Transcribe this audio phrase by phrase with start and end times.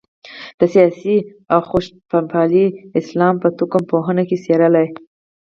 [0.59, 1.17] د سیاسي
[1.53, 2.65] او خشونتپالي
[2.99, 4.87] اسلام په توکم پوهنه کې څېړلای.